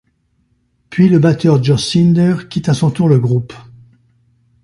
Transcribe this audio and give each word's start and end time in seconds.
Puis 0.89 1.09
le 1.09 1.19
batteur 1.19 1.63
Josh 1.63 1.85
Sinder 1.93 2.37
quitte 2.49 2.69
à 2.69 2.73
son 2.73 2.89
tour 2.89 3.07
le 3.07 3.19
groupe. 3.19 3.53